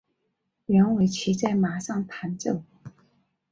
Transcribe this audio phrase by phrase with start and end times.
[0.65, 2.63] 原为骑在马上弹奏。